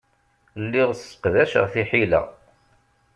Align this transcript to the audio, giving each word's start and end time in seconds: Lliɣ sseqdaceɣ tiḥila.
Lliɣ 0.63 0.89
sseqdaceɣ 0.93 1.65
tiḥila. 1.73 2.21